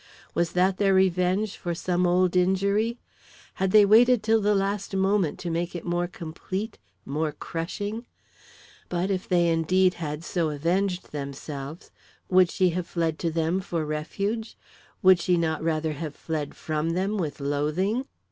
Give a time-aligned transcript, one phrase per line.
[0.33, 2.97] Was that their revenge for some old injury?
[3.61, 8.07] Had they waited till the last moment to make it more complete, more crushing?
[8.89, 11.91] But if they, indeed, had so avenged themselves,
[12.29, 14.57] would she have fled to them for refuge?
[15.03, 18.05] Would she not rather have fled from them with loathing?